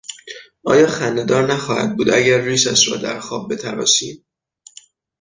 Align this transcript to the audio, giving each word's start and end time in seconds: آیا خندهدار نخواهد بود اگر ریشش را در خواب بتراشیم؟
آیا 0.63 0.87
خندهدار 0.87 1.53
نخواهد 1.53 1.95
بود 1.97 2.09
اگر 2.09 2.41
ریشش 2.41 2.87
را 2.89 2.97
در 2.97 3.19
خواب 3.19 3.53
بتراشیم؟ 3.53 4.25